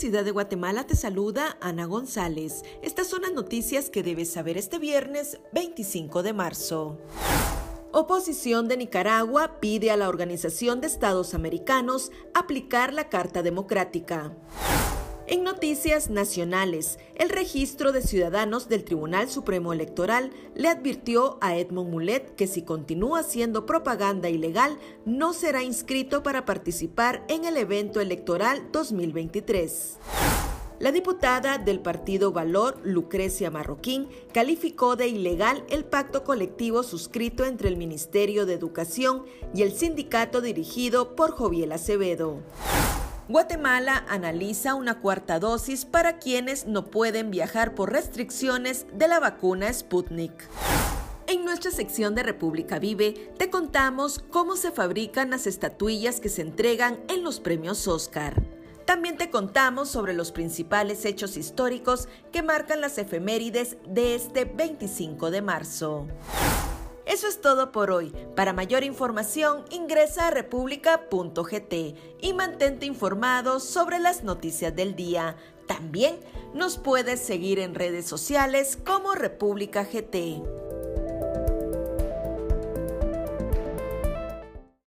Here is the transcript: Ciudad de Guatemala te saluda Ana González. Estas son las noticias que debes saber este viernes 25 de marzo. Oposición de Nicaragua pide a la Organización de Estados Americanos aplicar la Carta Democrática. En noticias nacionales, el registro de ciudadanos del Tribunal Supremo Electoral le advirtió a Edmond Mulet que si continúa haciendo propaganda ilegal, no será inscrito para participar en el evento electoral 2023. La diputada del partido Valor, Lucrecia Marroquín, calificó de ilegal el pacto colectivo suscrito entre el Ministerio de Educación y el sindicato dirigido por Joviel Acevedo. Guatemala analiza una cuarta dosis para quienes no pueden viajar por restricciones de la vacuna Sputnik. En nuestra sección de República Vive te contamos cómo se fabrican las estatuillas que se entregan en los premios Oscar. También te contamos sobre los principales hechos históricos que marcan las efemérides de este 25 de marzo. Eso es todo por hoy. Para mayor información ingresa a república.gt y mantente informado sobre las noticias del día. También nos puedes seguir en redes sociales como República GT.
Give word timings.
Ciudad 0.00 0.24
de 0.24 0.30
Guatemala 0.30 0.86
te 0.86 0.96
saluda 0.96 1.58
Ana 1.60 1.84
González. 1.84 2.62
Estas 2.80 3.06
son 3.06 3.20
las 3.20 3.34
noticias 3.34 3.90
que 3.90 4.02
debes 4.02 4.32
saber 4.32 4.56
este 4.56 4.78
viernes 4.78 5.38
25 5.52 6.22
de 6.22 6.32
marzo. 6.32 6.98
Oposición 7.92 8.66
de 8.66 8.78
Nicaragua 8.78 9.60
pide 9.60 9.90
a 9.90 9.98
la 9.98 10.08
Organización 10.08 10.80
de 10.80 10.86
Estados 10.86 11.34
Americanos 11.34 12.12
aplicar 12.32 12.94
la 12.94 13.10
Carta 13.10 13.42
Democrática. 13.42 14.34
En 15.30 15.44
noticias 15.44 16.10
nacionales, 16.10 16.98
el 17.14 17.28
registro 17.28 17.92
de 17.92 18.02
ciudadanos 18.02 18.68
del 18.68 18.82
Tribunal 18.82 19.30
Supremo 19.30 19.72
Electoral 19.72 20.32
le 20.56 20.66
advirtió 20.66 21.38
a 21.40 21.56
Edmond 21.56 21.88
Mulet 21.88 22.34
que 22.34 22.48
si 22.48 22.62
continúa 22.62 23.20
haciendo 23.20 23.64
propaganda 23.64 24.28
ilegal, 24.28 24.76
no 25.04 25.32
será 25.32 25.62
inscrito 25.62 26.24
para 26.24 26.44
participar 26.44 27.24
en 27.28 27.44
el 27.44 27.56
evento 27.58 28.00
electoral 28.00 28.72
2023. 28.72 29.98
La 30.80 30.90
diputada 30.90 31.58
del 31.58 31.78
partido 31.78 32.32
Valor, 32.32 32.80
Lucrecia 32.82 33.52
Marroquín, 33.52 34.08
calificó 34.34 34.96
de 34.96 35.06
ilegal 35.06 35.62
el 35.68 35.84
pacto 35.84 36.24
colectivo 36.24 36.82
suscrito 36.82 37.44
entre 37.44 37.68
el 37.68 37.76
Ministerio 37.76 38.46
de 38.46 38.54
Educación 38.54 39.22
y 39.54 39.62
el 39.62 39.74
sindicato 39.74 40.40
dirigido 40.40 41.14
por 41.14 41.30
Joviel 41.30 41.70
Acevedo. 41.70 42.40
Guatemala 43.30 44.04
analiza 44.08 44.74
una 44.74 44.98
cuarta 44.98 45.38
dosis 45.38 45.84
para 45.84 46.18
quienes 46.18 46.66
no 46.66 46.86
pueden 46.90 47.30
viajar 47.30 47.76
por 47.76 47.92
restricciones 47.92 48.86
de 48.92 49.06
la 49.06 49.20
vacuna 49.20 49.72
Sputnik. 49.72 50.32
En 51.28 51.44
nuestra 51.44 51.70
sección 51.70 52.16
de 52.16 52.24
República 52.24 52.80
Vive 52.80 53.32
te 53.38 53.48
contamos 53.48 54.18
cómo 54.18 54.56
se 54.56 54.72
fabrican 54.72 55.30
las 55.30 55.46
estatuillas 55.46 56.18
que 56.18 56.28
se 56.28 56.42
entregan 56.42 56.98
en 57.06 57.22
los 57.22 57.38
premios 57.38 57.86
Oscar. 57.86 58.42
También 58.84 59.16
te 59.16 59.30
contamos 59.30 59.88
sobre 59.90 60.12
los 60.12 60.32
principales 60.32 61.04
hechos 61.04 61.36
históricos 61.36 62.08
que 62.32 62.42
marcan 62.42 62.80
las 62.80 62.98
efemérides 62.98 63.76
de 63.86 64.16
este 64.16 64.44
25 64.44 65.30
de 65.30 65.40
marzo. 65.40 66.08
Eso 67.20 67.28
es 67.28 67.42
todo 67.42 67.70
por 67.70 67.90
hoy. 67.90 68.14
Para 68.34 68.54
mayor 68.54 68.82
información 68.82 69.66
ingresa 69.68 70.28
a 70.28 70.30
república.gt 70.30 71.74
y 72.18 72.32
mantente 72.32 72.86
informado 72.86 73.60
sobre 73.60 73.98
las 73.98 74.24
noticias 74.24 74.74
del 74.74 74.96
día. 74.96 75.36
También 75.66 76.18
nos 76.54 76.78
puedes 76.78 77.20
seguir 77.20 77.58
en 77.58 77.74
redes 77.74 78.06
sociales 78.06 78.78
como 78.86 79.14
República 79.14 79.84
GT. 79.84 80.69